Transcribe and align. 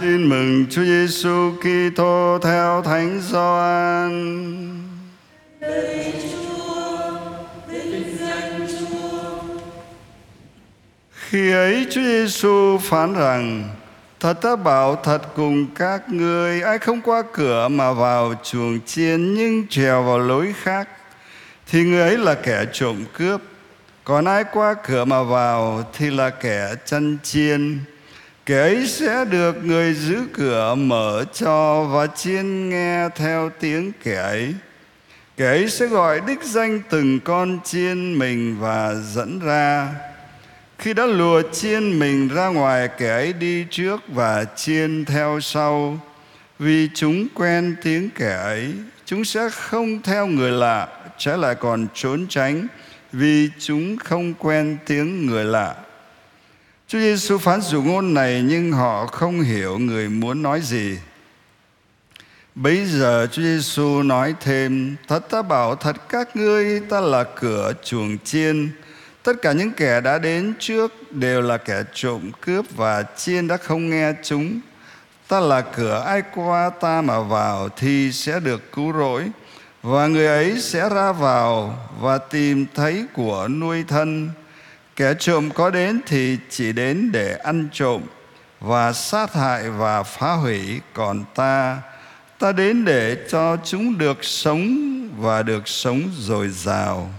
Tin 0.00 0.28
mừng 0.28 0.66
Chúa 0.70 0.84
Giêsu 0.84 1.52
Kitô 1.60 2.38
theo 2.42 2.82
Thánh 2.82 3.20
Gioan. 3.20 4.12
Khi 11.12 11.52
ấy 11.52 11.86
Chúa 11.90 12.00
Giêsu 12.02 12.78
phán 12.78 13.14
rằng: 13.14 13.68
Thật 14.20 14.34
ta 14.42 14.56
bảo 14.56 14.96
thật 14.96 15.22
cùng 15.36 15.66
các 15.74 16.08
ngươi, 16.08 16.62
ai 16.62 16.78
không 16.78 17.00
qua 17.00 17.22
cửa 17.32 17.68
mà 17.68 17.92
vào 17.92 18.34
chuồng 18.42 18.78
chiên 18.86 19.34
nhưng 19.34 19.66
trèo 19.68 20.02
vào 20.02 20.18
lối 20.18 20.54
khác, 20.62 20.88
thì 21.66 21.84
người 21.84 22.00
ấy 22.00 22.18
là 22.18 22.34
kẻ 22.34 22.64
trộm 22.72 23.04
cướp. 23.12 23.40
Còn 24.04 24.24
ai 24.24 24.44
qua 24.52 24.74
cửa 24.74 25.04
mà 25.04 25.22
vào 25.22 25.84
thì 25.92 26.10
là 26.10 26.30
kẻ 26.30 26.74
chăn 26.84 27.18
chiên. 27.22 27.78
Kẻ 28.46 28.60
ấy 28.60 28.86
sẽ 28.86 29.24
được 29.24 29.64
người 29.64 29.94
giữ 29.94 30.20
cửa 30.32 30.74
mở 30.74 31.24
cho 31.32 31.84
và 31.84 32.06
chiên 32.06 32.68
nghe 32.68 33.08
theo 33.08 33.50
tiếng 33.60 33.92
kẻ 34.02 34.14
ấy. 34.14 34.54
Kẻ 35.36 35.46
ấy 35.46 35.70
sẽ 35.70 35.86
gọi 35.86 36.20
đích 36.26 36.42
danh 36.42 36.80
từng 36.90 37.20
con 37.20 37.58
chiên 37.64 38.18
mình 38.18 38.56
và 38.60 38.94
dẫn 38.94 39.38
ra. 39.38 39.88
Khi 40.78 40.94
đã 40.94 41.06
lùa 41.06 41.42
chiên 41.52 41.98
mình 41.98 42.28
ra 42.28 42.46
ngoài 42.46 42.88
kẻ 42.98 43.10
ấy 43.10 43.32
đi 43.32 43.66
trước 43.70 44.00
và 44.08 44.44
chiên 44.56 45.04
theo 45.04 45.40
sau. 45.40 45.98
Vì 46.58 46.88
chúng 46.94 47.26
quen 47.34 47.76
tiếng 47.82 48.10
kẻ 48.10 48.34
ấy, 48.34 48.72
chúng 49.04 49.24
sẽ 49.24 49.48
không 49.50 50.02
theo 50.02 50.26
người 50.26 50.50
lạ, 50.52 50.88
trái 51.18 51.38
lại 51.38 51.54
còn 51.54 51.86
trốn 51.94 52.26
tránh 52.28 52.66
vì 53.12 53.50
chúng 53.58 53.96
không 53.96 54.34
quen 54.34 54.76
tiếng 54.86 55.26
người 55.26 55.44
lạ. 55.44 55.74
Chúa 56.90 56.98
Giêsu 56.98 57.38
phán 57.38 57.60
dụ 57.60 57.82
ngôn 57.82 58.14
này 58.14 58.42
nhưng 58.46 58.72
họ 58.72 59.06
không 59.06 59.40
hiểu 59.40 59.78
người 59.78 60.08
muốn 60.08 60.42
nói 60.42 60.60
gì. 60.60 60.98
Bây 62.54 62.86
giờ 62.86 63.26
Chúa 63.32 63.42
Giêsu 63.42 64.02
nói 64.02 64.34
thêm: 64.40 64.96
Thật 65.08 65.30
ta 65.30 65.42
bảo, 65.42 65.76
thật 65.76 65.96
các 66.08 66.36
ngươi, 66.36 66.80
ta 66.80 67.00
là 67.00 67.24
cửa 67.24 67.72
chuồng 67.84 68.18
chiên. 68.24 68.70
Tất 69.22 69.32
cả 69.42 69.52
những 69.52 69.70
kẻ 69.72 70.00
đã 70.00 70.18
đến 70.18 70.54
trước 70.58 71.12
đều 71.12 71.42
là 71.42 71.56
kẻ 71.56 71.82
trộm 71.94 72.30
cướp 72.40 72.64
và 72.76 73.02
chiên 73.16 73.48
đã 73.48 73.56
không 73.56 73.90
nghe 73.90 74.12
chúng. 74.22 74.60
Ta 75.28 75.40
là 75.40 75.60
cửa, 75.60 76.02
ai 76.06 76.22
qua 76.34 76.70
ta 76.80 77.02
mà 77.02 77.20
vào 77.20 77.68
thì 77.68 78.12
sẽ 78.12 78.40
được 78.40 78.72
cứu 78.72 78.92
rỗi 78.92 79.24
và 79.82 80.06
người 80.06 80.26
ấy 80.26 80.60
sẽ 80.60 80.88
ra 80.88 81.12
vào 81.12 81.78
và 82.00 82.18
tìm 82.18 82.66
thấy 82.74 83.06
của 83.12 83.48
nuôi 83.48 83.84
thân 83.88 84.30
kẻ 85.00 85.14
trộm 85.18 85.50
có 85.50 85.70
đến 85.70 86.00
thì 86.06 86.38
chỉ 86.50 86.72
đến 86.72 87.12
để 87.12 87.36
ăn 87.44 87.68
trộm, 87.72 88.02
và 88.60 88.92
sát 88.92 89.34
hại 89.34 89.70
và 89.70 90.02
phá 90.02 90.32
hủy 90.32 90.80
còn 90.94 91.24
ta. 91.34 91.78
Ta 92.38 92.52
đến 92.52 92.84
để 92.84 93.16
cho 93.30 93.56
chúng 93.64 93.98
được 93.98 94.24
sống 94.24 95.08
và 95.18 95.42
được 95.42 95.68
sống 95.68 96.02
dồi 96.18 96.48
dào. 96.48 97.10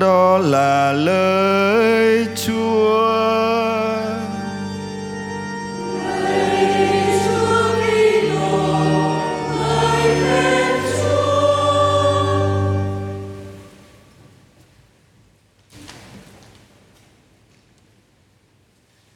Đó 0.00 0.38
là 0.38 0.92
lời 0.92 2.26
chúa. 2.46 3.77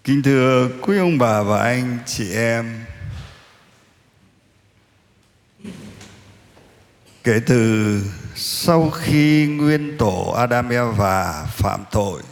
Kính 0.05 0.23
thưa 0.23 0.69
quý 0.81 0.99
ông 0.99 1.19
bà 1.19 1.43
và 1.43 1.63
anh, 1.63 1.99
chị 2.07 2.35
em. 2.35 2.85
Kể 7.25 7.41
từ 7.47 8.01
sau 8.35 8.91
khi 8.91 9.47
nguyên 9.47 9.99
tổ 9.99 10.35
Adam 10.39 10.69
Eva 10.69 11.45
phạm 11.47 11.85
tội, 11.91 12.23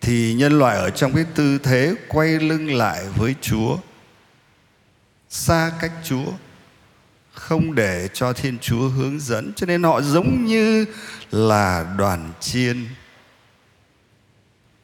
Thì 0.00 0.34
nhân 0.34 0.58
loại 0.58 0.76
ở 0.76 0.90
trong 0.90 1.12
cái 1.14 1.24
tư 1.34 1.58
thế 1.58 1.94
quay 2.08 2.28
lưng 2.28 2.74
lại 2.74 3.04
với 3.16 3.34
Chúa, 3.40 3.76
Xa 5.28 5.72
cách 5.80 5.92
Chúa, 6.04 6.32
Không 7.32 7.74
để 7.74 8.08
cho 8.12 8.32
Thiên 8.32 8.58
Chúa 8.58 8.88
hướng 8.88 9.20
dẫn. 9.20 9.52
Cho 9.56 9.66
nên 9.66 9.82
họ 9.82 10.00
giống 10.00 10.44
như 10.44 10.84
là 11.30 11.94
đoàn 11.98 12.32
chiên 12.40 12.86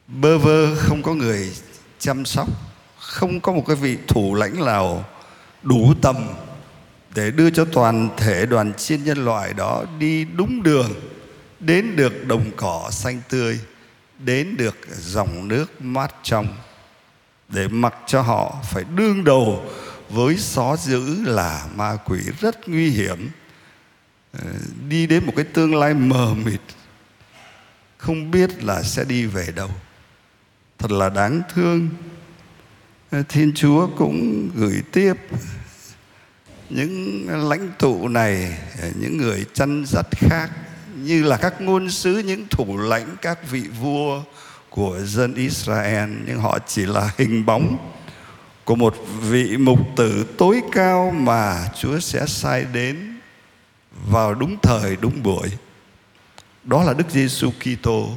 bơ 0.07 0.37
vơ, 0.37 0.75
không 0.75 1.03
có 1.03 1.13
người 1.13 1.53
chăm 1.99 2.25
sóc, 2.25 2.47
không 2.99 3.39
có 3.39 3.51
một 3.51 3.63
cái 3.67 3.75
vị 3.75 3.97
thủ 4.07 4.35
lãnh 4.35 4.65
nào 4.65 5.05
đủ 5.63 5.93
tầm 6.01 6.15
để 7.15 7.31
đưa 7.31 7.49
cho 7.49 7.65
toàn 7.65 8.09
thể 8.17 8.45
đoàn 8.45 8.73
chiên 8.73 9.03
nhân 9.03 9.25
loại 9.25 9.53
đó 9.53 9.83
đi 9.99 10.25
đúng 10.25 10.63
đường, 10.63 10.91
đến 11.59 11.95
được 11.95 12.25
đồng 12.27 12.51
cỏ 12.55 12.89
xanh 12.91 13.21
tươi, 13.29 13.59
đến 14.19 14.57
được 14.57 14.77
dòng 14.97 15.47
nước 15.47 15.81
mát 15.81 16.15
trong, 16.23 16.47
để 17.49 17.67
mặc 17.67 17.93
cho 18.07 18.21
họ 18.21 18.55
phải 18.63 18.83
đương 18.95 19.23
đầu 19.23 19.65
với 20.09 20.37
xó 20.37 20.77
dữ 20.77 21.25
là 21.25 21.65
ma 21.75 21.97
quỷ 22.05 22.19
rất 22.39 22.69
nguy 22.69 22.89
hiểm. 22.89 23.29
Ờ, 24.33 24.49
đi 24.89 25.07
đến 25.07 25.25
một 25.25 25.33
cái 25.35 25.45
tương 25.45 25.75
lai 25.75 25.93
mờ 25.93 26.33
mịt, 26.45 26.61
không 27.97 28.31
biết 28.31 28.63
là 28.63 28.83
sẽ 28.83 29.03
đi 29.03 29.25
về 29.25 29.51
đâu 29.55 29.69
thật 30.79 30.91
là 30.91 31.09
đáng 31.09 31.41
thương. 31.53 31.89
Ờ, 33.11 33.23
Thiên 33.29 33.51
chúa 33.55 33.87
cũng 33.97 34.49
gửi 34.55 34.81
tiếp 34.91 35.13
những 36.69 37.27
lãnh 37.49 37.71
tụ 37.79 38.07
này 38.07 38.57
ờ, 38.81 38.89
những 38.99 39.17
người 39.17 39.45
chăn 39.53 39.83
dắt 39.87 40.05
khác, 40.11 40.49
như 40.95 41.23
là 41.23 41.37
các 41.37 41.61
ngôn 41.61 41.89
sứ, 41.89 42.17
những 42.17 42.47
thủ 42.49 42.77
lãnh, 42.77 43.15
các 43.21 43.49
vị 43.51 43.61
vua 43.81 44.21
của 44.69 44.99
dân 45.03 45.35
Israel. 45.35 46.09
Nhưng 46.27 46.39
họ 46.39 46.59
chỉ 46.67 46.85
là 46.85 47.11
hình 47.17 47.45
bóng 47.45 47.77
của 48.65 48.75
một 48.75 48.95
vị 49.21 49.57
mục 49.57 49.79
tử 49.95 50.25
tối 50.37 50.61
cao 50.71 51.11
mà 51.17 51.67
Chúa 51.79 51.99
sẽ 51.99 52.25
sai 52.27 52.65
đến 52.73 53.17
vào 54.11 54.33
đúng 54.33 54.57
thời, 54.63 54.95
đúng 55.01 55.23
buổi. 55.23 55.49
Đó 56.63 56.83
là 56.83 56.93
Đức 56.93 57.09
Giêsu 57.09 57.51
Kitô 57.51 58.09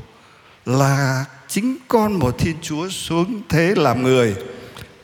là 0.69 1.25
chính 1.49 1.77
con 1.89 2.13
một 2.13 2.39
Thiên 2.39 2.57
Chúa 2.63 2.89
xuống 2.89 3.43
thế 3.49 3.75
làm 3.77 4.03
người, 4.03 4.37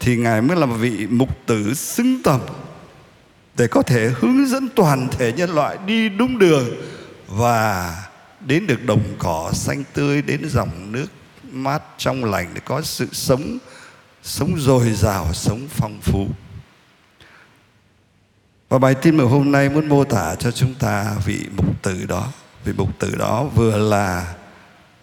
thì 0.01 0.17
Ngài 0.17 0.43
mới 0.43 0.57
là 0.57 0.67
một 0.67 0.77
vị 0.77 1.07
mục 1.07 1.47
tử 1.47 1.75
xứng 1.75 2.23
tầm 2.23 2.41
để 3.57 3.67
có 3.67 3.83
thể 3.83 4.11
hướng 4.21 4.47
dẫn 4.47 4.69
toàn 4.77 5.09
thể 5.11 5.33
nhân 5.33 5.51
loại 5.51 5.79
đi 5.87 6.09
đúng 6.09 6.39
đường 6.39 6.69
và 7.29 7.97
đến 8.41 8.67
được 8.67 8.85
đồng 8.85 9.05
cỏ 9.19 9.51
xanh 9.53 9.85
tươi, 9.95 10.23
đến 10.23 10.49
dòng 10.49 10.93
nước 10.93 11.07
mát 11.53 11.83
trong 11.99 12.25
lành 12.25 12.51
để 12.55 12.61
có 12.65 12.83
sự 12.83 13.09
sống 13.13 13.59
sống 14.23 14.55
dồi 14.59 14.91
dào, 14.91 15.33
sống 15.33 15.61
phong 15.71 16.01
phú. 16.01 16.27
Và 18.69 18.79
bài 18.79 18.95
tin 18.95 19.17
mừng 19.17 19.29
hôm 19.29 19.53
nay 19.53 19.69
muốn 19.69 19.89
mô 19.89 20.05
tả 20.05 20.35
cho 20.35 20.51
chúng 20.51 20.75
ta 20.75 21.15
vị 21.27 21.41
mục 21.57 21.83
tử 21.83 22.05
đó, 22.09 22.33
vị 22.65 22.73
mục 22.77 22.99
tử 22.99 23.15
đó 23.19 23.45
vừa 23.55 23.77
là 23.79 24.35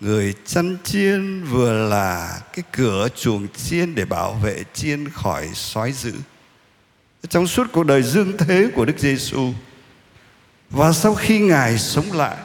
người 0.02 0.34
chăn 0.46 0.78
chiên 0.84 1.44
vừa 1.44 1.90
là 1.90 2.40
cái 2.54 2.64
cửa 2.72 3.08
chuồng 3.16 3.48
chiên 3.48 3.96
để 3.96 4.06
bảo 4.06 4.34
vệ 4.34 4.64
chiên 4.74 5.10
khỏi 5.10 5.50
sói 5.54 5.92
dữ. 5.92 6.14
Trong 7.30 7.48
suốt 7.48 7.68
cuộc 7.72 7.84
đời 7.84 8.04
dương 8.04 8.38
thế 8.38 8.70
của 8.76 8.86
Đức 8.86 9.00
Giêsu 9.00 9.54
và 10.70 10.92
sau 10.92 11.16
khi 11.16 11.40
ngài 11.40 11.78
sống 11.78 12.12
lại, 12.12 12.38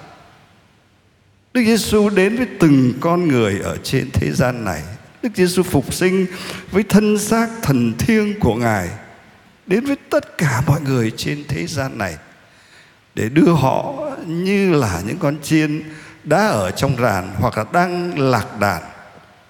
Đức 1.55 1.62
Giêsu 1.65 2.09
đến 2.09 2.37
với 2.37 2.47
từng 2.61 2.93
con 3.00 3.28
người 3.28 3.61
ở 3.61 3.76
trên 3.82 4.11
thế 4.12 4.32
gian 4.32 4.64
này. 4.64 4.82
Đức 5.23 5.31
Giêsu 5.35 5.62
phục 5.62 5.94
sinh 5.94 6.26
với 6.70 6.82
thân 6.82 7.19
xác 7.19 7.49
thần 7.62 7.93
thiêng 7.99 8.41
của 8.41 8.55
ngài, 8.55 8.88
đến 9.67 9.85
với 9.85 9.97
tất 10.11 10.38
cả 10.38 10.62
mọi 10.67 10.81
người 10.81 11.12
trên 11.17 11.44
thế 11.49 11.67
gian 11.67 11.99
này, 11.99 12.17
để 13.14 13.29
đưa 13.29 13.52
họ 13.52 13.94
như 14.26 14.75
là 14.75 15.02
những 15.06 15.19
con 15.19 15.37
chiên 15.43 15.82
đã 16.26 16.46
ở 16.46 16.70
trong 16.70 16.96
ràn 16.96 17.34
hoặc 17.38 17.58
là 17.58 17.64
đang 17.73 18.19
lạc 18.19 18.61
đàn, 18.61 18.82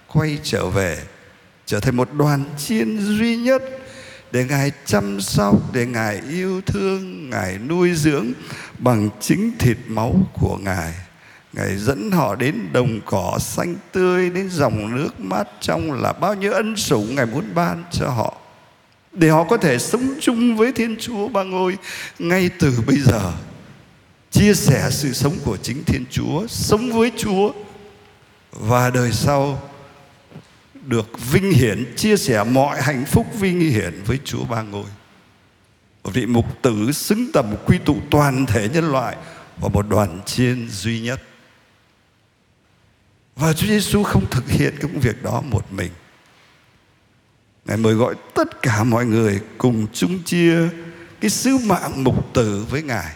quay 0.07 0.39
trở 0.43 0.69
về, 0.69 0.97
trở 1.65 1.79
thành 1.79 1.95
một 1.95 2.13
đoàn 2.13 2.43
chiên 2.57 2.99
duy 2.99 3.35
nhất 3.37 3.61
để 4.31 4.45
ngài 4.45 4.71
chăm 4.85 5.21
sóc, 5.21 5.55
để 5.73 5.85
ngài 5.85 6.21
yêu 6.29 6.61
thương, 6.65 7.29
ngài 7.29 7.57
nuôi 7.57 7.93
dưỡng 7.93 8.25
bằng 8.77 9.09
chính 9.19 9.51
thịt 9.59 9.77
máu 9.87 10.15
của 10.33 10.57
ngài. 10.61 10.93
Ngài 11.53 11.77
dẫn 11.77 12.11
họ 12.11 12.35
đến 12.35 12.67
đồng 12.73 12.99
cỏ 13.05 13.37
xanh 13.39 13.75
tươi, 13.91 14.29
đến 14.29 14.49
dòng 14.49 14.95
nước 14.95 15.19
mát 15.19 15.47
trong 15.61 16.01
là 16.01 16.13
bao 16.13 16.33
nhiêu 16.33 16.53
ân 16.53 16.77
sủng 16.77 17.15
ngài 17.15 17.25
muốn 17.25 17.45
ban 17.55 17.83
cho 17.91 18.09
họ. 18.09 18.33
Để 19.11 19.29
họ 19.29 19.43
có 19.43 19.57
thể 19.57 19.79
sống 19.79 20.13
chung 20.21 20.57
với 20.57 20.71
thiên 20.71 20.95
chúa 20.99 21.27
ba 21.27 21.43
ngôi 21.43 21.77
ngay 22.19 22.49
từ 22.59 22.73
bây 22.87 22.99
giờ 22.99 23.31
chia 24.31 24.53
sẻ 24.53 24.87
sự 24.91 25.13
sống 25.13 25.37
của 25.45 25.57
chính 25.57 25.83
Thiên 25.83 26.05
Chúa, 26.09 26.47
sống 26.47 26.91
với 26.91 27.11
Chúa 27.17 27.51
và 28.51 28.89
đời 28.89 29.11
sau 29.11 29.61
được 30.73 31.31
vinh 31.31 31.51
hiển 31.51 31.93
chia 31.95 32.17
sẻ 32.17 32.43
mọi 32.43 32.81
hạnh 32.81 33.05
phúc 33.05 33.27
vinh 33.39 33.59
hiển 33.59 34.03
với 34.05 34.19
Chúa 34.25 34.45
ba 34.45 34.61
ngôi. 34.61 34.85
Một 36.03 36.13
vị 36.13 36.25
mục 36.25 36.61
tử 36.61 36.91
xứng 36.91 37.31
tầm 37.33 37.55
quy 37.65 37.77
tụ 37.85 37.97
toàn 38.11 38.45
thể 38.45 38.69
nhân 38.69 38.91
loại 38.91 39.17
và 39.57 39.69
một 39.69 39.89
đoàn 39.89 40.21
chiên 40.25 40.69
duy 40.69 40.99
nhất. 40.99 41.21
Và 43.35 43.53
Chúa 43.53 43.67
Giêsu 43.67 44.03
không 44.03 44.29
thực 44.31 44.49
hiện 44.49 44.75
công 44.81 44.99
việc 44.99 45.23
đó 45.23 45.41
một 45.41 45.73
mình. 45.73 45.91
Ngài 47.65 47.77
mời 47.77 47.93
gọi 47.93 48.15
tất 48.33 48.61
cả 48.61 48.83
mọi 48.83 49.05
người 49.05 49.41
cùng 49.57 49.87
chung 49.93 50.23
chia 50.23 50.69
cái 51.19 51.29
sứ 51.29 51.57
mạng 51.57 52.03
mục 52.03 52.33
tử 52.33 52.65
với 52.69 52.83
Ngài. 52.83 53.15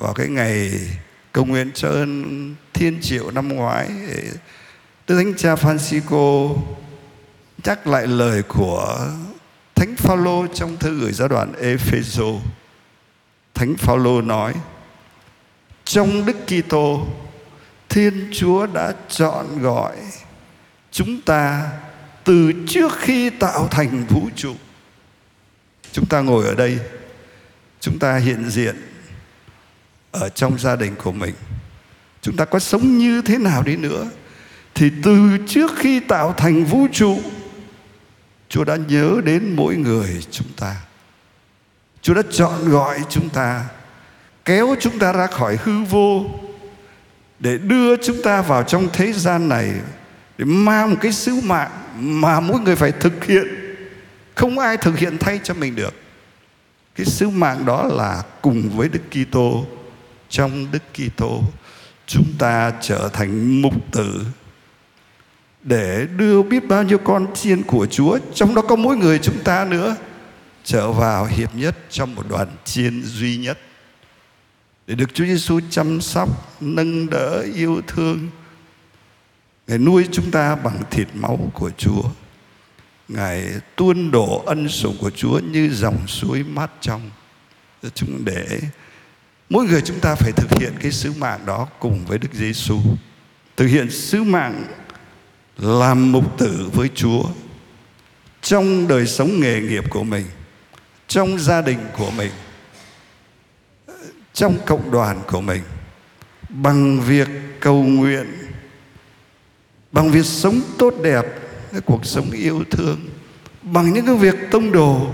Vào 0.00 0.14
cái 0.14 0.28
ngày 0.28 0.70
công 1.32 1.48
nguyện 1.48 1.70
cho 1.74 1.88
ơn 1.88 2.54
thiên 2.72 2.98
triệu 3.02 3.30
năm 3.30 3.48
ngoái, 3.48 3.88
Đức 5.08 5.16
Thánh 5.16 5.34
Cha 5.36 5.54
Francisco 5.54 6.56
nhắc 7.64 7.86
lại 7.86 8.06
lời 8.06 8.42
của 8.42 9.08
Thánh 9.74 9.96
Phaolô 9.96 10.46
trong 10.54 10.76
thư 10.76 11.00
gửi 11.00 11.12
giáo 11.12 11.28
đoàn 11.28 11.52
Epheso. 11.60 12.24
Thánh 13.54 13.76
Phaolô 13.76 14.22
nói: 14.22 14.54
Trong 15.84 16.26
Đức 16.26 16.36
Kitô, 16.46 17.06
Thiên 17.88 18.30
Chúa 18.32 18.66
đã 18.66 18.92
chọn 19.08 19.62
gọi 19.62 19.96
chúng 20.90 21.20
ta 21.20 21.70
từ 22.24 22.52
trước 22.68 22.92
khi 22.98 23.30
tạo 23.30 23.68
thành 23.70 24.06
vũ 24.08 24.28
trụ. 24.36 24.54
Chúng 25.92 26.06
ta 26.06 26.20
ngồi 26.20 26.46
ở 26.46 26.54
đây, 26.54 26.78
chúng 27.80 27.98
ta 27.98 28.16
hiện 28.16 28.50
diện 28.50 28.76
ở 30.10 30.28
trong 30.28 30.58
gia 30.58 30.76
đình 30.76 30.94
của 30.94 31.12
mình. 31.12 31.34
Chúng 32.22 32.36
ta 32.36 32.44
có 32.44 32.58
sống 32.58 32.98
như 32.98 33.22
thế 33.22 33.38
nào 33.38 33.62
đi 33.62 33.76
nữa 33.76 34.10
thì 34.74 34.90
từ 35.02 35.38
trước 35.46 35.70
khi 35.76 36.00
tạo 36.00 36.32
thành 36.32 36.64
vũ 36.64 36.86
trụ 36.92 37.18
Chúa 38.48 38.64
đã 38.64 38.76
nhớ 38.76 39.20
đến 39.24 39.52
mỗi 39.56 39.76
người 39.76 40.24
chúng 40.30 40.46
ta. 40.56 40.76
Chúa 42.02 42.14
đã 42.14 42.22
chọn 42.30 42.70
gọi 42.70 43.00
chúng 43.08 43.28
ta, 43.28 43.64
kéo 44.44 44.74
chúng 44.80 44.98
ta 44.98 45.12
ra 45.12 45.26
khỏi 45.26 45.58
hư 45.64 45.82
vô 45.82 46.24
để 47.38 47.58
đưa 47.58 47.96
chúng 47.96 48.22
ta 48.22 48.42
vào 48.42 48.62
trong 48.62 48.88
thế 48.92 49.12
gian 49.12 49.48
này 49.48 49.72
để 50.38 50.44
mang 50.44 50.90
một 50.90 50.96
cái 51.00 51.12
sứ 51.12 51.40
mạng 51.40 51.70
mà 51.98 52.40
mỗi 52.40 52.60
người 52.60 52.76
phải 52.76 52.92
thực 52.92 53.24
hiện. 53.24 53.46
Không 54.34 54.58
ai 54.58 54.76
thực 54.76 54.98
hiện 54.98 55.18
thay 55.18 55.40
cho 55.42 55.54
mình 55.54 55.76
được. 55.76 55.94
Cái 56.94 57.06
sứ 57.06 57.28
mạng 57.28 57.66
đó 57.66 57.82
là 57.82 58.22
cùng 58.42 58.70
với 58.76 58.88
Đức 58.88 59.00
Kitô 59.10 59.66
trong 60.28 60.66
Đức 60.72 60.82
Kitô 60.94 61.42
chúng 62.06 62.32
ta 62.38 62.72
trở 62.80 63.10
thành 63.12 63.62
mục 63.62 63.74
tử 63.92 64.26
để 65.62 66.06
đưa 66.16 66.42
biết 66.42 66.68
bao 66.68 66.82
nhiêu 66.82 66.98
con 66.98 67.26
chiên 67.34 67.62
của 67.62 67.86
Chúa, 67.86 68.18
trong 68.34 68.54
đó 68.54 68.62
có 68.62 68.76
mỗi 68.76 68.96
người 68.96 69.18
chúng 69.18 69.44
ta 69.44 69.64
nữa, 69.64 69.96
trở 70.64 70.92
vào 70.92 71.24
hiệp 71.24 71.54
nhất 71.54 71.76
trong 71.90 72.14
một 72.14 72.22
đoàn 72.28 72.48
chiên 72.64 73.02
duy 73.04 73.36
nhất. 73.36 73.58
Để 74.86 74.94
được 74.94 75.14
Chúa 75.14 75.24
Giêsu 75.24 75.60
chăm 75.70 76.00
sóc, 76.00 76.28
nâng 76.60 77.10
đỡ, 77.10 77.44
yêu 77.54 77.80
thương. 77.86 78.28
Ngài 79.66 79.78
nuôi 79.78 80.08
chúng 80.12 80.30
ta 80.30 80.54
bằng 80.54 80.82
thịt 80.90 81.08
máu 81.14 81.50
của 81.54 81.70
Chúa. 81.78 82.02
Ngài 83.08 83.50
tuôn 83.76 84.10
đổ 84.10 84.42
ân 84.46 84.68
sủng 84.68 84.96
của 85.00 85.10
Chúa 85.10 85.38
như 85.38 85.70
dòng 85.72 86.06
suối 86.06 86.42
mát 86.42 86.70
trong. 86.80 87.10
Chúng 87.94 88.24
để 88.24 88.60
mỗi 89.50 89.66
người 89.66 89.82
chúng 89.82 90.00
ta 90.00 90.14
phải 90.14 90.32
thực 90.32 90.58
hiện 90.58 90.72
cái 90.80 90.92
sứ 90.92 91.12
mạng 91.12 91.40
đó 91.46 91.68
cùng 91.80 92.04
với 92.06 92.18
Đức 92.18 92.34
Giêsu. 92.34 92.78
Thực 93.56 93.66
hiện 93.66 93.90
sứ 93.90 94.22
mạng 94.22 94.64
làm 95.56 96.12
mục 96.12 96.38
tử 96.38 96.70
với 96.72 96.88
Chúa 96.94 97.22
trong 98.42 98.88
đời 98.88 99.06
sống 99.06 99.40
nghề 99.40 99.60
nghiệp 99.60 99.84
của 99.90 100.04
mình, 100.04 100.26
trong 101.08 101.38
gia 101.38 101.62
đình 101.62 101.78
của 101.98 102.10
mình, 102.10 102.30
trong 104.32 104.58
cộng 104.66 104.90
đoàn 104.90 105.20
của 105.26 105.40
mình 105.40 105.62
bằng 106.48 107.00
việc 107.00 107.28
cầu 107.60 107.82
nguyện, 107.82 108.26
bằng 109.92 110.10
việc 110.10 110.24
sống 110.24 110.60
tốt 110.78 110.94
đẹp, 111.02 111.24
cái 111.72 111.80
cuộc 111.80 112.06
sống 112.06 112.30
yêu 112.30 112.64
thương, 112.70 113.00
bằng 113.62 113.92
những 113.92 114.06
cái 114.06 114.16
việc 114.16 114.34
tông 114.50 114.72
đồ, 114.72 115.10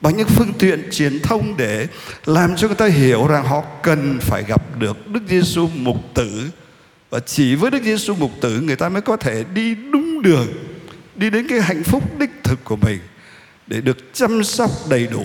bằng 0.00 0.16
những 0.16 0.28
phương 0.28 0.52
tiện 0.58 0.88
truyền 0.90 1.20
thông 1.20 1.56
để 1.56 1.86
làm 2.24 2.56
cho 2.56 2.66
người 2.66 2.76
ta 2.76 2.86
hiểu 2.86 3.26
rằng 3.26 3.44
họ 3.44 3.62
cần 3.82 4.18
phải 4.20 4.44
gặp 4.48 4.78
được 4.78 5.08
Đức 5.08 5.20
Giêsu 5.28 5.68
mục 5.74 5.96
tử 6.14 6.50
và 7.10 7.20
chỉ 7.20 7.54
với 7.54 7.70
Đức 7.70 7.82
Giêsu 7.82 8.14
mục 8.14 8.30
tử, 8.40 8.60
người 8.60 8.76
ta 8.76 8.88
mới 8.88 9.02
có 9.02 9.16
thể 9.16 9.44
đi 9.54 9.74
đúng 9.74 10.22
đường, 10.22 10.46
đi 11.14 11.30
đến 11.30 11.46
cái 11.48 11.60
hạnh 11.60 11.82
phúc 11.82 12.18
đích 12.18 12.30
thực 12.44 12.64
của 12.64 12.76
mình, 12.76 12.98
để 13.66 13.80
được 13.80 13.96
chăm 14.12 14.44
sóc 14.44 14.70
đầy 14.88 15.06
đủ, 15.06 15.24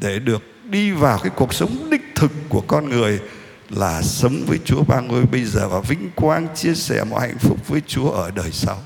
để 0.00 0.18
được 0.18 0.42
đi 0.64 0.90
vào 0.90 1.18
cái 1.18 1.32
cuộc 1.36 1.54
sống 1.54 1.90
đích 1.90 2.02
thực 2.14 2.32
của 2.48 2.60
con 2.60 2.88
người 2.88 3.20
là 3.70 4.02
sống 4.02 4.44
với 4.46 4.58
Chúa 4.64 4.82
ba 4.82 5.00
ngôi 5.00 5.24
bây 5.24 5.44
giờ 5.44 5.68
và 5.68 5.80
vinh 5.80 6.10
quang 6.14 6.48
chia 6.54 6.74
sẻ 6.74 7.04
mọi 7.04 7.20
hạnh 7.20 7.38
phúc 7.38 7.68
với 7.68 7.80
Chúa 7.86 8.10
ở 8.10 8.30
đời 8.30 8.50
sau. 8.52 8.82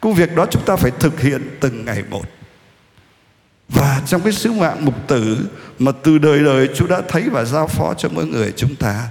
Công 0.00 0.14
việc 0.14 0.34
đó 0.36 0.46
chúng 0.50 0.64
ta 0.64 0.76
phải 0.76 0.90
thực 1.00 1.20
hiện 1.20 1.56
từng 1.60 1.84
ngày 1.84 2.02
một. 2.10 2.24
Và 3.72 4.02
trong 4.06 4.22
cái 4.22 4.32
sứ 4.32 4.52
mạng 4.52 4.84
mục 4.84 4.94
tử 5.08 5.48
mà 5.78 5.92
từ 6.02 6.18
đời 6.18 6.40
đời 6.44 6.68
Chúa 6.74 6.86
đã 6.86 7.02
thấy 7.08 7.28
và 7.30 7.44
giao 7.44 7.66
phó 7.66 7.94
cho 7.94 8.08
mỗi 8.08 8.26
người 8.26 8.52
chúng 8.56 8.76
ta 8.76 9.08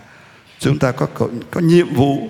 chúng 0.60 0.80
ta 0.80 0.92
có 0.92 1.06
có, 1.14 1.28
có 1.52 1.62
nhiệm 1.62 1.94
vụ 1.94 2.30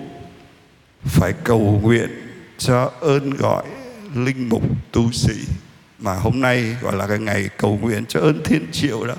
phải 1.04 1.32
cầu 1.44 1.80
nguyện 1.82 2.10
cho 2.58 2.92
ơn 3.00 3.30
gọi 3.30 3.64
linh 4.14 4.48
mục 4.48 4.62
tu 4.92 5.12
sĩ. 5.12 5.34
Mà 5.98 6.14
hôm 6.14 6.40
nay 6.40 6.76
gọi 6.80 6.96
là 6.96 7.06
cái 7.06 7.18
ngày 7.18 7.48
cầu 7.58 7.78
nguyện 7.82 8.04
cho 8.08 8.20
ơn 8.20 8.42
thiên 8.44 8.66
triệu 8.72 9.06
đó. 9.06 9.14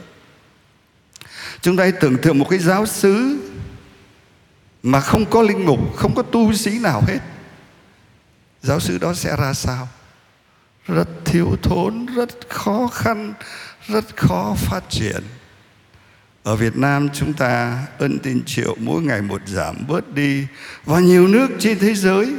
Chúng 1.61 1.77
ta 1.77 1.83
hãy 1.83 1.91
tưởng 1.91 2.17
tượng 2.17 2.39
một 2.39 2.47
cái 2.49 2.59
giáo 2.59 2.85
sứ 2.85 3.39
mà 4.83 4.99
không 4.99 5.25
có 5.25 5.41
linh 5.41 5.65
mục 5.65 5.79
không 5.95 6.15
có 6.15 6.21
tu 6.21 6.53
sĩ 6.53 6.79
nào 6.79 7.03
hết. 7.07 7.19
Giáo 8.61 8.79
sứ 8.79 8.97
đó 8.97 9.13
sẽ 9.13 9.35
ra 9.37 9.53
sao? 9.53 9.87
Rất 10.87 11.07
thiếu 11.25 11.55
thốn, 11.61 12.05
rất 12.05 12.49
khó 12.49 12.87
khăn, 12.87 13.33
rất 13.87 14.17
khó 14.17 14.55
phát 14.57 14.83
triển. 14.89 15.23
Ở 16.43 16.55
Việt 16.55 16.77
Nam 16.77 17.09
chúng 17.13 17.33
ta 17.33 17.85
ân 17.97 18.19
tin 18.19 18.43
triệu 18.45 18.75
mỗi 18.79 19.01
ngày 19.01 19.21
một 19.21 19.41
giảm 19.47 19.75
bớt 19.87 20.13
đi 20.13 20.47
và 20.85 20.99
nhiều 20.99 21.27
nước 21.27 21.47
trên 21.59 21.79
thế 21.79 21.93
giới 21.93 22.33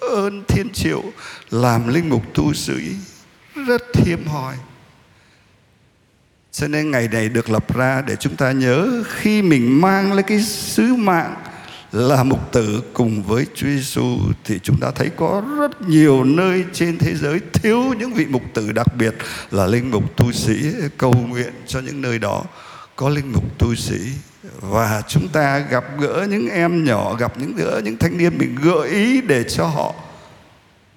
ơn 0.00 0.44
thiên 0.48 0.70
triệu 0.72 1.02
làm 1.50 1.88
linh 1.88 2.08
mục 2.08 2.22
tu 2.34 2.54
sĩ. 2.54 2.96
Rất 3.66 3.82
hiếm 3.94 4.26
hoi. 4.26 4.54
Cho 6.52 6.68
nên 6.68 6.90
ngày 6.90 7.08
này 7.12 7.28
được 7.28 7.50
lập 7.50 7.74
ra 7.74 8.02
để 8.02 8.16
chúng 8.16 8.36
ta 8.36 8.52
nhớ 8.52 9.02
khi 9.08 9.42
mình 9.42 9.80
mang 9.80 10.12
lấy 10.12 10.22
cái 10.22 10.42
sứ 10.42 10.94
mạng 10.94 11.34
là 11.92 12.24
mục 12.24 12.52
tử 12.52 12.82
cùng 12.92 13.22
với 13.22 13.46
Chúa 13.54 13.66
Giêsu 13.66 14.18
thì 14.44 14.58
chúng 14.62 14.80
ta 14.80 14.90
thấy 14.90 15.10
có 15.16 15.42
rất 15.58 15.82
nhiều 15.88 16.24
nơi 16.24 16.64
trên 16.72 16.98
thế 16.98 17.14
giới 17.14 17.40
thiếu 17.52 17.94
những 17.98 18.12
vị 18.12 18.26
mục 18.26 18.42
tử 18.54 18.72
đặc 18.72 18.86
biệt 18.98 19.14
là 19.50 19.66
linh 19.66 19.90
mục 19.90 20.16
tu 20.16 20.32
sĩ 20.32 20.54
cầu 20.98 21.12
nguyện 21.12 21.52
cho 21.66 21.80
những 21.80 22.00
nơi 22.00 22.18
đó. 22.18 22.44
Có 22.96 23.08
linh 23.08 23.32
mục 23.32 23.58
tu 23.58 23.74
sĩ 23.74 23.98
và 24.60 25.02
chúng 25.08 25.28
ta 25.28 25.58
gặp 25.58 25.84
gỡ 25.98 26.26
những 26.30 26.48
em 26.48 26.84
nhỏ, 26.84 27.14
gặp 27.14 27.38
những 27.38 27.56
gỡ 27.56 27.80
những 27.84 27.96
thanh 27.96 28.18
niên 28.18 28.38
mình 28.38 28.56
gợi 28.62 28.88
ý 28.88 29.20
để 29.20 29.44
cho 29.44 29.66
họ 29.66 29.94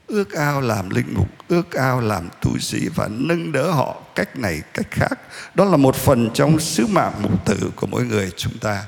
ước 0.07 0.33
ao 0.33 0.61
làm 0.61 0.89
linh 0.89 1.13
mục, 1.13 1.27
ước 1.47 1.71
ao 1.71 2.01
làm 2.01 2.29
tu 2.41 2.59
sĩ 2.59 2.89
và 2.95 3.07
nâng 3.11 3.51
đỡ 3.51 3.71
họ. 3.71 3.95
Cách 4.15 4.39
này, 4.39 4.61
cách 4.73 4.87
khác. 4.91 5.19
Đó 5.55 5.65
là 5.65 5.77
một 5.77 5.95
phần 5.95 6.29
trong 6.33 6.59
sứ 6.59 6.87
mạng 6.87 7.13
mục 7.21 7.45
tử 7.45 7.57
của 7.75 7.87
mỗi 7.87 8.05
người 8.05 8.31
chúng 8.37 8.57
ta 8.57 8.83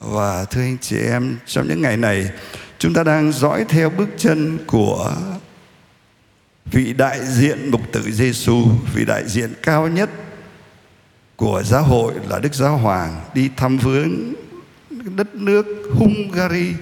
và 0.00 0.44
thưa 0.44 0.60
anh 0.60 0.78
chị 0.80 0.96
em 0.96 1.38
trong 1.46 1.68
những 1.68 1.82
ngày 1.82 1.96
này 1.96 2.30
chúng 2.78 2.94
ta 2.94 3.02
đang 3.02 3.32
dõi 3.32 3.64
theo 3.68 3.90
bước 3.90 4.08
chân 4.16 4.58
của 4.66 5.14
vị 6.64 6.92
đại 6.92 7.26
diện 7.26 7.70
mục 7.70 7.80
tử 7.92 8.02
Giêsu 8.10 8.64
vị 8.94 9.04
đại 9.04 9.28
diện 9.28 9.52
cao 9.62 9.88
nhất 9.88 10.10
của 11.36 11.62
giáo 11.62 11.82
hội 11.82 12.14
là 12.28 12.38
Đức 12.38 12.54
Giáo 12.54 12.76
Hoàng 12.76 13.20
đi 13.34 13.50
thăm 13.56 13.78
viếng 13.78 14.34
đất 14.90 15.34
nước 15.34 15.66
Hungary 15.94 16.74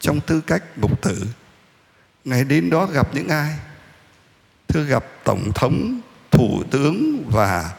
trong 0.00 0.20
tư 0.20 0.40
cách 0.40 0.62
mục 0.76 1.02
tử. 1.02 1.26
Ngày 2.24 2.44
đến 2.44 2.70
đó 2.70 2.86
gặp 2.86 3.14
những 3.14 3.28
ai? 3.28 3.50
Thưa 4.68 4.84
gặp 4.84 5.04
Tổng 5.24 5.52
thống, 5.54 6.00
Thủ 6.30 6.62
tướng 6.70 7.24
và 7.30 7.70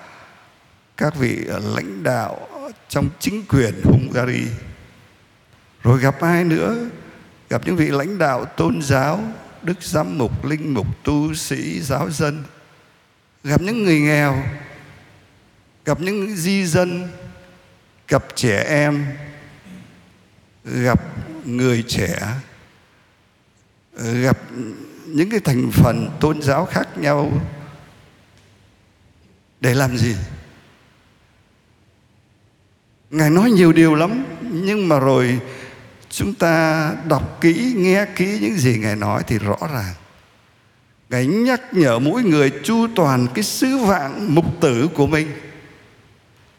các 0.98 1.16
vị 1.16 1.36
lãnh 1.76 2.04
đạo 2.04 2.48
trong 2.90 3.10
chính 3.20 3.46
quyền 3.50 3.82
Hungary. 3.84 4.48
Rồi 5.84 6.00
gặp 6.00 6.22
ai 6.22 6.44
nữa? 6.44 6.90
Gặp 7.50 7.62
những 7.66 7.76
vị 7.76 7.88
lãnh 7.88 8.18
đạo 8.18 8.46
tôn 8.46 8.82
giáo, 8.82 9.24
đức 9.62 9.84
giám 9.84 10.18
mục, 10.18 10.46
linh 10.46 10.74
mục, 10.74 10.88
tu 11.04 11.34
sĩ, 11.34 11.82
giáo 11.82 12.10
dân. 12.12 12.44
Gặp 13.44 13.62
những 13.62 13.84
người 13.84 14.00
nghèo, 14.00 14.44
gặp 15.86 16.02
những 16.02 16.36
di 16.36 16.66
dân 16.66 17.08
gặp 18.08 18.26
trẻ 18.36 18.64
em 18.64 19.06
gặp 20.64 21.02
người 21.46 21.84
trẻ 21.88 22.20
gặp 23.98 24.38
những 25.06 25.30
cái 25.30 25.40
thành 25.40 25.72
phần 25.74 26.10
tôn 26.20 26.42
giáo 26.42 26.66
khác 26.66 26.98
nhau 26.98 27.32
để 29.62 29.74
làm 29.74 29.98
gì 29.98 30.16
ngài 33.10 33.30
nói 33.30 33.52
nhiều 33.52 33.74
điều 33.74 33.96
lắm, 33.96 34.26
nhưng 34.42 34.88
mà 34.88 35.00
rồi 35.00 35.40
chúng 36.10 36.34
ta 36.34 36.92
đọc 37.08 37.42
kỹ, 37.42 37.74
nghe 37.78 38.06
kỹ 38.16 38.38
những 38.42 38.56
gì 38.58 38.78
ngài 38.78 38.96
nói 38.96 39.24
thì 39.28 39.38
rõ 39.38 39.58
ràng. 39.74 39.94
Ngài 41.10 41.26
nhắc 41.26 41.62
nhở 41.72 42.00
mỗi 42.00 42.24
người 42.24 42.52
chu 42.64 42.88
toàn 42.96 43.28
cái 43.34 43.44
sứ 43.44 43.78
vạn 43.78 44.36
mục 44.36 44.46
tử 44.62 44.88
của 44.94 45.08
mình. 45.08 45.28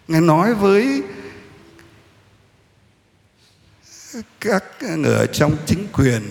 Ngài 0.09 0.21
nói 0.21 0.55
với 0.55 1.03
các 4.41 4.65
người 4.97 5.27
trong 5.33 5.57
chính 5.67 5.87
quyền 5.93 6.23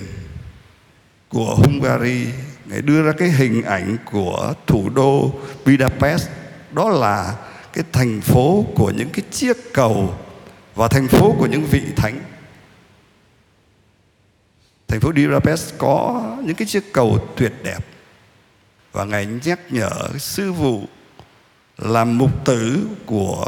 của 1.29 1.55
Hungary, 1.55 2.25
ngài 2.65 2.81
đưa 2.81 3.03
ra 3.03 3.11
cái 3.17 3.29
hình 3.29 3.61
ảnh 3.61 3.97
của 4.11 4.53
thủ 4.67 4.89
đô 4.89 5.31
Budapest, 5.65 6.27
đó 6.71 6.89
là 6.89 7.35
cái 7.75 7.83
thành 7.91 8.21
phố 8.21 8.65
của 8.75 8.91
những 8.91 9.09
cái 9.09 9.25
chiếc 9.31 9.73
cầu 9.73 10.13
và 10.75 10.87
thành 10.87 11.07
phố 11.07 11.35
của 11.39 11.45
những 11.45 11.65
vị 11.65 11.81
thánh. 11.95 12.19
Thành 14.87 14.99
phố 14.99 15.11
Budapest 15.11 15.73
có 15.77 16.23
những 16.43 16.55
cái 16.55 16.67
chiếc 16.67 16.93
cầu 16.93 17.19
tuyệt 17.37 17.53
đẹp. 17.63 17.79
Và 18.91 19.05
ngài 19.05 19.25
nhắc 19.25 19.59
nhở 19.69 20.09
sư 20.19 20.51
vụ 20.51 20.83
làm 21.77 22.17
mục 22.17 22.45
tử 22.45 22.87
của 23.05 23.47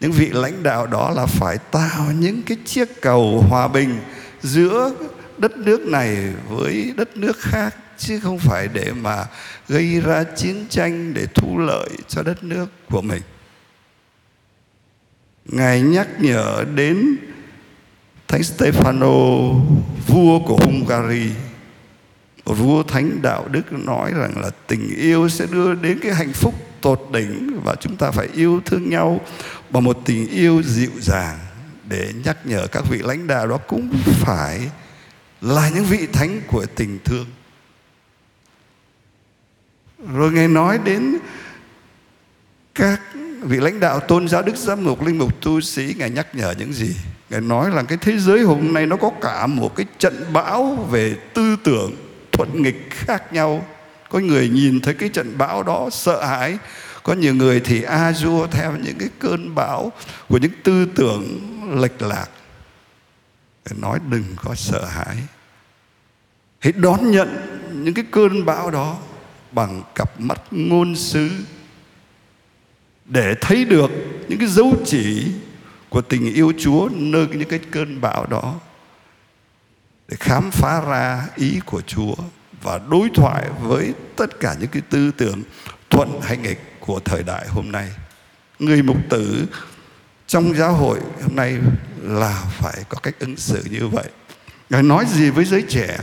những 0.00 0.12
vị 0.12 0.30
lãnh 0.32 0.62
đạo 0.62 0.86
đó 0.86 1.10
là 1.10 1.26
phải 1.26 1.58
tạo 1.58 2.12
những 2.18 2.42
cái 2.42 2.56
chiếc 2.64 3.00
cầu 3.02 3.44
hòa 3.48 3.68
bình 3.68 4.00
giữa 4.42 4.94
đất 5.38 5.56
nước 5.56 5.80
này 5.80 6.16
với 6.48 6.92
đất 6.96 7.16
nước 7.16 7.38
khác, 7.38 7.76
chứ 7.98 8.20
không 8.20 8.38
phải 8.38 8.68
để 8.72 8.92
mà 8.92 9.26
gây 9.68 10.00
ra 10.00 10.24
chiến 10.36 10.66
tranh 10.70 11.14
để 11.14 11.26
thu 11.34 11.58
lợi 11.58 11.88
cho 12.08 12.22
đất 12.22 12.44
nước 12.44 12.66
của 12.90 13.02
mình 13.02 13.22
ngài 15.44 15.80
nhắc 15.80 16.08
nhở 16.20 16.64
đến 16.74 17.16
thánh 18.28 18.40
Stefano, 18.40 19.54
vua 20.06 20.38
của 20.38 20.56
Hungary. 20.56 21.30
Một 22.44 22.54
vua 22.54 22.82
thánh 22.82 23.22
đạo 23.22 23.48
đức 23.48 23.72
nói 23.72 24.12
rằng 24.14 24.38
là 24.40 24.50
tình 24.66 24.94
yêu 24.96 25.28
sẽ 25.28 25.46
đưa 25.50 25.74
đến 25.74 25.98
cái 26.02 26.14
hạnh 26.14 26.32
phúc 26.32 26.54
tột 26.80 27.08
đỉnh 27.12 27.60
và 27.64 27.74
chúng 27.74 27.96
ta 27.96 28.10
phải 28.10 28.28
yêu 28.34 28.60
thương 28.66 28.90
nhau 28.90 29.20
bằng 29.70 29.84
một 29.84 29.98
tình 30.04 30.28
yêu 30.28 30.62
dịu 30.62 30.90
dàng. 31.00 31.38
Để 31.88 32.12
nhắc 32.24 32.36
nhở 32.44 32.66
các 32.66 32.84
vị 32.90 32.98
lãnh 32.98 33.26
đạo 33.26 33.46
đó 33.46 33.58
cũng 33.58 33.90
phải 34.04 34.70
là 35.40 35.70
những 35.74 35.84
vị 35.84 36.06
thánh 36.12 36.40
của 36.46 36.66
tình 36.74 36.98
thương. 37.04 37.26
Rồi 40.14 40.32
ngài 40.32 40.48
nói 40.48 40.78
đến 40.84 41.16
các 42.74 43.00
vị 43.42 43.56
lãnh 43.60 43.80
đạo 43.80 44.00
tôn 44.00 44.28
giáo 44.28 44.42
đức 44.42 44.56
giám 44.56 44.84
mục 44.84 45.06
linh 45.06 45.18
mục 45.18 45.40
tu 45.40 45.60
sĩ, 45.60 45.94
ngài 45.98 46.10
nhắc 46.10 46.34
nhở 46.34 46.54
những 46.58 46.72
gì? 46.72 46.96
Ngài 47.30 47.40
nói 47.40 47.70
là 47.70 47.82
cái 47.82 47.98
thế 48.00 48.18
giới 48.18 48.40
hôm 48.40 48.72
nay 48.72 48.86
nó 48.86 48.96
có 48.96 49.10
cả 49.20 49.46
một 49.46 49.76
cái 49.76 49.86
trận 49.98 50.24
bão 50.32 50.86
về 50.90 51.16
tư 51.34 51.56
tưởng 51.64 51.92
thuận 52.32 52.62
nghịch 52.62 52.88
khác 52.90 53.32
nhau. 53.32 53.66
Có 54.08 54.18
người 54.18 54.48
nhìn 54.48 54.80
thấy 54.80 54.94
cái 54.94 55.08
trận 55.08 55.38
bão 55.38 55.62
đó 55.62 55.88
sợ 55.92 56.24
hãi, 56.24 56.58
có 57.02 57.12
nhiều 57.12 57.34
người 57.34 57.60
thì 57.60 57.82
a 57.82 58.12
dua 58.12 58.46
theo 58.46 58.76
những 58.76 58.98
cái 58.98 59.08
cơn 59.18 59.54
bão 59.54 59.92
của 60.28 60.38
những 60.38 60.52
tư 60.62 60.86
tưởng 60.94 61.40
lệch 61.80 62.02
lạc. 62.02 62.26
Nói 63.76 63.98
đừng 64.10 64.24
có 64.36 64.54
sợ 64.54 64.84
hãi. 64.84 65.16
Hãy 66.58 66.72
đón 66.72 67.10
nhận 67.10 67.58
những 67.72 67.94
cái 67.94 68.04
cơn 68.10 68.44
bão 68.44 68.70
đó 68.70 68.96
bằng 69.52 69.82
cặp 69.94 70.20
mắt 70.20 70.40
ngôn 70.50 70.96
sứ 70.96 71.30
để 73.12 73.34
thấy 73.40 73.64
được 73.64 73.90
những 74.28 74.38
cái 74.38 74.48
dấu 74.48 74.74
chỉ 74.84 75.26
của 75.88 76.00
tình 76.00 76.34
yêu 76.34 76.52
Chúa 76.58 76.88
nơi 76.92 77.26
những 77.26 77.48
cái 77.48 77.60
cơn 77.70 78.00
bão 78.00 78.26
đó 78.26 78.60
để 80.08 80.16
khám 80.20 80.50
phá 80.50 80.80
ra 80.80 81.28
ý 81.36 81.60
của 81.66 81.80
Chúa 81.80 82.14
và 82.62 82.80
đối 82.90 83.08
thoại 83.14 83.44
với 83.60 83.94
tất 84.16 84.40
cả 84.40 84.54
những 84.60 84.70
cái 84.70 84.82
tư 84.90 85.10
tưởng 85.16 85.42
thuận 85.90 86.20
hay 86.22 86.36
nghịch 86.36 86.80
của 86.80 87.00
thời 87.04 87.22
đại 87.22 87.46
hôm 87.48 87.72
nay. 87.72 87.88
Người 88.58 88.82
mục 88.82 88.96
tử 89.10 89.46
trong 90.26 90.54
giáo 90.54 90.72
hội 90.72 91.00
hôm 91.22 91.36
nay 91.36 91.56
là 92.02 92.44
phải 92.58 92.84
có 92.88 92.98
cách 93.02 93.14
ứng 93.18 93.36
xử 93.36 93.62
như 93.70 93.88
vậy. 93.88 94.06
Ngài 94.70 94.82
nói 94.82 95.04
gì 95.08 95.30
với 95.30 95.44
giới 95.44 95.64
trẻ? 95.68 95.98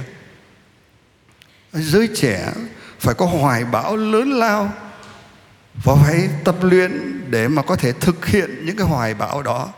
Giới 1.73 2.09
trẻ 2.15 2.53
phải 2.99 3.13
có 3.13 3.25
hoài 3.25 3.65
bão 3.65 3.95
lớn 3.95 4.31
lao 4.31 4.73
và 5.83 5.95
phải 5.95 6.29
tập 6.43 6.55
luyện 6.61 7.21
để 7.29 7.47
mà 7.47 7.61
có 7.61 7.75
thể 7.75 7.91
thực 7.91 8.25
hiện 8.25 8.65
những 8.65 8.77
cái 8.77 8.87
hoài 8.87 9.13
bão 9.13 9.41
đó. 9.41 9.69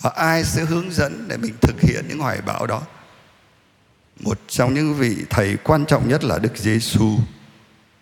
Và 0.00 0.10
ai 0.10 0.44
sẽ 0.44 0.64
hướng 0.64 0.92
dẫn 0.92 1.28
để 1.28 1.36
mình 1.36 1.54
thực 1.60 1.80
hiện 1.80 2.04
những 2.08 2.18
hoài 2.18 2.40
bão 2.40 2.66
đó? 2.66 2.82
Một 4.20 4.38
trong 4.48 4.74
những 4.74 4.94
vị 4.94 5.16
thầy 5.30 5.56
quan 5.64 5.86
trọng 5.86 6.08
nhất 6.08 6.24
là 6.24 6.38
Đức 6.38 6.56
Giêsu 6.56 7.18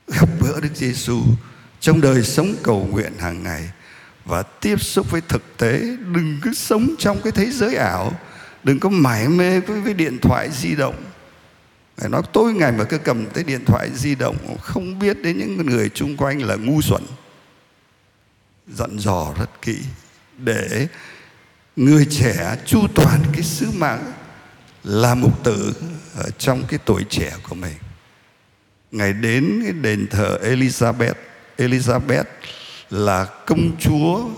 gặp 0.08 0.28
gỡ 0.40 0.60
Đức 0.62 0.76
Giêsu 0.76 1.22
trong 1.80 2.00
đời 2.00 2.22
sống 2.22 2.54
cầu 2.62 2.88
nguyện 2.90 3.12
hàng 3.18 3.42
ngày 3.42 3.70
và 4.24 4.42
tiếp 4.42 4.82
xúc 4.82 5.10
với 5.10 5.20
thực 5.20 5.56
tế. 5.56 5.80
Đừng 6.14 6.38
cứ 6.42 6.54
sống 6.54 6.94
trong 6.98 7.20
cái 7.22 7.32
thế 7.32 7.50
giới 7.50 7.74
ảo. 7.74 8.12
Đừng 8.64 8.80
có 8.80 8.88
mải 8.88 9.28
mê 9.28 9.60
với, 9.60 9.80
với 9.80 9.94
điện 9.94 10.18
thoại 10.22 10.50
di 10.52 10.74
động. 10.74 10.94
Phải 12.00 12.08
nói 12.08 12.22
tối 12.32 12.52
ngày 12.52 12.72
mà 12.72 12.84
cứ 12.84 12.98
cầm 12.98 13.26
cái 13.34 13.44
điện 13.44 13.64
thoại 13.64 13.90
di 13.94 14.14
động 14.14 14.56
không 14.62 14.98
biết 14.98 15.22
đến 15.22 15.38
những 15.38 15.66
người 15.66 15.88
chung 15.88 16.16
quanh 16.16 16.42
là 16.42 16.56
ngu 16.56 16.82
xuẩn. 16.82 17.02
Dặn 18.68 18.98
dò 18.98 19.34
rất 19.38 19.62
kỹ 19.62 19.78
để 20.38 20.88
người 21.76 22.06
trẻ 22.10 22.56
chu 22.66 22.86
toàn 22.94 23.22
cái 23.32 23.42
sứ 23.42 23.70
mạng 23.70 24.12
là 24.84 25.14
mục 25.14 25.44
tử 25.44 25.72
ở 26.16 26.30
trong 26.38 26.62
cái 26.68 26.78
tuổi 26.84 27.04
trẻ 27.08 27.32
của 27.48 27.54
mình. 27.54 27.76
Ngày 28.90 29.12
đến 29.12 29.60
cái 29.62 29.72
đền 29.72 30.06
thờ 30.10 30.38
Elizabeth 30.42 31.14
Elizabeth 31.56 32.24
là 32.90 33.24
công 33.24 33.76
chúa 33.80 34.28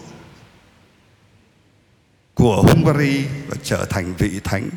của 2.35 2.63
Hungary 2.63 3.25
và 3.49 3.57
trở 3.63 3.85
thành 3.85 4.15
vị 4.19 4.41
thánh 4.45 4.69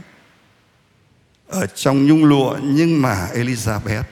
ở 1.47 1.65
trong 1.65 2.05
nhung 2.05 2.25
lụa 2.25 2.57
nhưng 2.63 3.01
mà 3.01 3.27
Elizabeth 3.33 4.03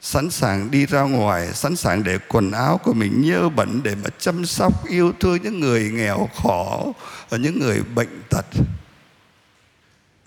sẵn 0.00 0.30
sàng 0.30 0.70
đi 0.70 0.86
ra 0.86 1.02
ngoài, 1.02 1.52
sẵn 1.54 1.76
sàng 1.76 2.04
để 2.04 2.18
quần 2.28 2.50
áo 2.52 2.80
của 2.84 2.92
mình 2.92 3.22
nhơ 3.24 3.48
bẩn 3.48 3.80
để 3.82 3.94
mà 3.94 4.10
chăm 4.18 4.46
sóc, 4.46 4.86
yêu 4.88 5.12
thương 5.20 5.38
những 5.42 5.60
người 5.60 5.90
nghèo 5.90 6.28
khổ 6.42 6.92
và 7.28 7.38
những 7.38 7.60
người 7.60 7.82
bệnh 7.94 8.22
tật. 8.30 8.46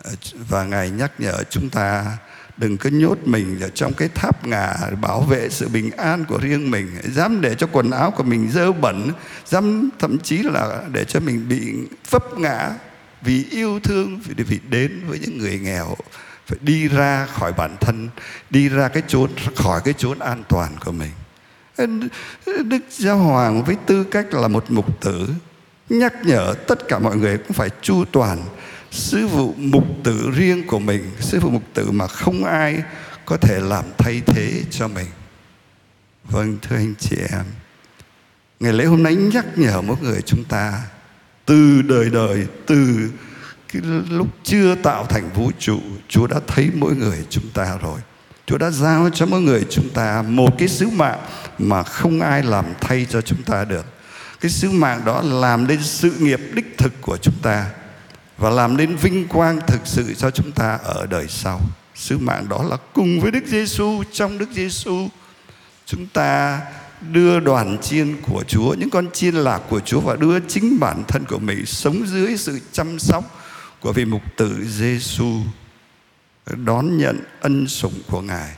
Ờ, 0.03 0.11
và 0.33 0.63
ngài 0.63 0.89
nhắc 0.89 1.11
nhở 1.17 1.43
chúng 1.49 1.69
ta 1.69 2.17
đừng 2.57 2.77
cứ 2.77 2.89
nhốt 2.89 3.17
mình 3.25 3.59
ở 3.61 3.69
trong 3.69 3.93
cái 3.93 4.09
tháp 4.15 4.47
ngà 4.47 4.75
bảo 5.01 5.21
vệ 5.21 5.49
sự 5.49 5.67
bình 5.67 5.91
an 5.91 6.25
của 6.25 6.37
riêng 6.37 6.71
mình. 6.71 6.87
Dám 7.03 7.41
để 7.41 7.55
cho 7.55 7.67
quần 7.71 7.91
áo 7.91 8.11
của 8.11 8.23
mình 8.23 8.49
dơ 8.51 8.71
bẩn, 8.71 9.11
dám 9.45 9.89
thậm 9.99 10.19
chí 10.19 10.37
là 10.37 10.83
để 10.91 11.05
cho 11.05 11.19
mình 11.19 11.47
bị 11.49 11.73
vấp 12.09 12.39
ngã 12.39 12.69
vì 13.21 13.45
yêu 13.51 13.79
thương 13.79 14.19
vì, 14.19 14.43
vì 14.43 14.59
đến 14.69 15.01
với 15.07 15.19
những 15.19 15.37
người 15.37 15.59
nghèo 15.59 15.95
phải 16.45 16.57
đi 16.61 16.87
ra 16.87 17.25
khỏi 17.25 17.53
bản 17.53 17.77
thân 17.81 18.09
đi 18.49 18.69
ra 18.69 18.87
cái 18.87 19.03
chốn 19.07 19.31
khỏi 19.55 19.81
cái 19.85 19.93
chốn 19.97 20.19
an 20.19 20.43
toàn 20.49 20.75
của 20.85 20.91
mình. 20.91 21.11
Đức 22.45 22.83
giáo 22.89 23.17
hoàng 23.17 23.63
với 23.63 23.75
tư 23.85 24.03
cách 24.03 24.33
là 24.33 24.47
một 24.47 24.65
mục 24.71 25.01
tử 25.01 25.29
nhắc 25.89 26.13
nhở 26.23 26.53
tất 26.67 26.87
cả 26.87 26.99
mọi 26.99 27.17
người 27.17 27.37
cũng 27.37 27.53
phải 27.53 27.69
chu 27.81 28.05
toàn 28.11 28.39
sứ 28.91 29.27
vụ 29.27 29.53
mục 29.57 29.85
tử 30.03 30.31
riêng 30.35 30.67
của 30.67 30.79
mình 30.79 31.11
sứ 31.19 31.39
vụ 31.39 31.49
mục 31.49 31.63
tử 31.73 31.91
mà 31.91 32.07
không 32.07 32.45
ai 32.45 32.83
có 33.25 33.37
thể 33.37 33.59
làm 33.59 33.85
thay 33.97 34.21
thế 34.25 34.63
cho 34.69 34.87
mình. 34.87 35.07
Vâng 36.23 36.57
thưa 36.61 36.75
anh 36.75 36.93
chị 36.99 37.15
em 37.31 37.45
ngày 38.59 38.73
lễ 38.73 38.85
hôm 38.85 39.03
nay 39.03 39.15
nhắc 39.15 39.45
nhở 39.55 39.81
mỗi 39.81 39.97
người 40.01 40.21
chúng 40.21 40.43
ta 40.43 40.81
từ 41.45 41.81
đời 41.81 42.09
đời, 42.09 42.47
từ 42.65 43.09
cái 43.73 43.81
lúc 44.09 44.27
chưa 44.43 44.75
tạo 44.75 45.05
thành 45.05 45.29
vũ 45.33 45.51
trụ, 45.59 45.79
Chúa 46.07 46.27
đã 46.27 46.39
thấy 46.47 46.69
mỗi 46.75 46.95
người 46.95 47.25
chúng 47.29 47.49
ta 47.53 47.77
rồi. 47.81 47.99
Chúa 48.45 48.57
đã 48.57 48.69
giao 48.69 49.09
cho 49.13 49.25
mỗi 49.25 49.41
người 49.41 49.65
chúng 49.69 49.89
ta 49.89 50.21
một 50.21 50.55
cái 50.57 50.67
sứ 50.67 50.89
mạng 50.89 51.19
mà 51.57 51.83
không 51.83 52.21
ai 52.21 52.43
làm 52.43 52.65
thay 52.81 53.07
cho 53.09 53.21
chúng 53.21 53.43
ta 53.43 53.65
được. 53.65 53.85
Cái 54.41 54.51
sứ 54.51 54.71
mạng 54.71 55.01
đó 55.05 55.21
làm 55.21 55.67
nên 55.67 55.83
sự 55.83 56.11
nghiệp 56.19 56.39
đích 56.53 56.77
thực 56.77 56.93
của 57.01 57.17
chúng 57.17 57.35
ta 57.41 57.65
và 58.37 58.49
làm 58.49 58.77
nên 58.77 58.95
vinh 58.95 59.27
quang 59.27 59.59
thực 59.67 59.81
sự 59.85 60.13
cho 60.13 60.31
chúng 60.31 60.51
ta 60.51 60.79
ở 60.83 61.05
đời 61.05 61.27
sau. 61.29 61.61
Sứ 61.95 62.17
mạng 62.17 62.45
đó 62.49 62.63
là 62.63 62.77
cùng 62.93 63.19
với 63.21 63.31
Đức 63.31 63.43
Giêsu 63.47 64.03
trong 64.11 64.37
Đức 64.37 64.49
Giêsu 64.53 65.07
chúng 65.85 66.07
ta 66.07 66.61
đưa 67.11 67.39
đoàn 67.39 67.77
chiên 67.81 68.15
của 68.21 68.43
Chúa 68.47 68.73
những 68.73 68.89
con 68.89 69.11
chiên 69.13 69.35
lạc 69.35 69.61
của 69.69 69.79
Chúa 69.79 69.99
và 69.99 70.15
đưa 70.15 70.39
chính 70.39 70.79
bản 70.79 71.03
thân 71.07 71.25
của 71.25 71.39
mình 71.39 71.65
sống 71.65 72.07
dưới 72.07 72.37
sự 72.37 72.59
chăm 72.71 72.99
sóc 72.99 73.23
của 73.79 73.93
vị 73.93 74.05
mục 74.05 74.21
tử 74.37 74.65
Giêsu 74.69 75.39
đón 76.45 76.97
nhận 76.97 77.19
ân 77.41 77.67
sủng 77.67 78.01
của 78.09 78.21
Ngài, 78.21 78.55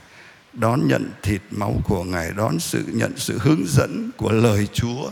đón 0.52 0.88
nhận 0.88 1.10
thịt 1.22 1.40
máu 1.50 1.74
của 1.84 2.04
Ngài, 2.04 2.32
đón 2.36 2.60
sự 2.60 2.84
nhận 2.92 3.12
sự 3.16 3.38
hướng 3.38 3.66
dẫn 3.66 4.10
của 4.16 4.32
lời 4.32 4.68
Chúa 4.72 5.10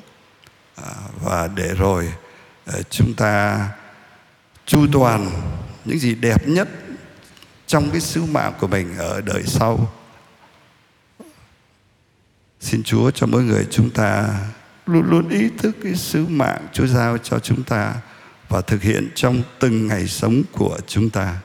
à, 0.76 0.92
và 1.22 1.48
để 1.54 1.74
rồi 1.78 2.12
à, 2.66 2.74
chúng 2.90 3.14
ta 3.14 3.68
chu 4.66 4.86
toàn 4.92 5.30
những 5.84 5.98
gì 5.98 6.14
đẹp 6.14 6.48
nhất 6.48 6.68
trong 7.66 7.90
cái 7.90 8.00
sứ 8.00 8.24
mạng 8.24 8.52
của 8.60 8.66
mình 8.66 8.96
ở 8.98 9.20
đời 9.20 9.42
sau. 9.46 9.92
Xin 12.62 12.82
Chúa 12.82 13.10
cho 13.10 13.26
mỗi 13.26 13.42
người 13.42 13.66
chúng 13.70 13.90
ta 13.90 14.28
luôn 14.86 15.10
luôn 15.10 15.28
ý 15.28 15.48
thức 15.58 15.76
cái 15.82 15.94
sứ 15.94 16.26
mạng 16.26 16.66
Chúa 16.72 16.86
giao 16.86 17.18
cho 17.18 17.38
chúng 17.38 17.62
ta 17.62 17.94
và 18.48 18.60
thực 18.60 18.82
hiện 18.82 19.08
trong 19.14 19.42
từng 19.60 19.86
ngày 19.86 20.06
sống 20.06 20.42
của 20.52 20.78
chúng 20.86 21.10
ta. 21.10 21.36